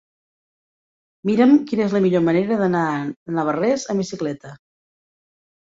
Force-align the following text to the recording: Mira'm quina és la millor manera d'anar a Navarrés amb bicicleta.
Mira'm 1.31 1.53
quina 1.71 1.85
és 1.87 1.93
la 1.97 2.01
millor 2.07 2.25
manera 2.29 2.59
d'anar 2.63 2.83
a 2.97 3.37
Navarrés 3.37 3.87
amb 3.95 4.05
bicicleta. 4.05 4.57